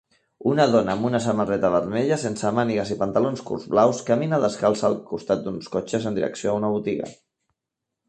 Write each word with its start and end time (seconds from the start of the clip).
Una 0.51 0.63
dona 0.75 0.95
amb 0.97 1.07
una 1.09 1.19
samarreta 1.25 1.69
vermella 1.75 2.17
sense 2.23 2.53
mànigues 2.61 2.95
i 2.97 2.99
pantalons 3.03 3.45
curts 3.51 3.69
blaus 3.75 4.03
camina 4.11 4.43
descalça 4.49 4.91
al 4.93 5.01
costat 5.15 5.47
d'uns 5.49 5.73
cotxes 5.79 6.13
en 6.13 6.21
direcció 6.23 6.53
a 6.57 6.61
una 6.65 6.77
botiga 6.79 7.17